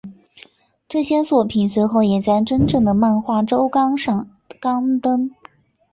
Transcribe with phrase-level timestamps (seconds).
[0.89, 5.29] 这些作品随后也在真正的漫画周刊上刊登。